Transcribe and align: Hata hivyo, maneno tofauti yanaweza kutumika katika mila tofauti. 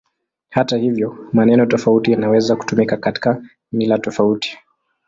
Hata 0.49 0.77
hivyo, 0.77 1.29
maneno 1.33 1.65
tofauti 1.65 2.11
yanaweza 2.11 2.55
kutumika 2.55 2.97
katika 2.97 3.41
mila 3.71 3.97
tofauti. 3.99 4.57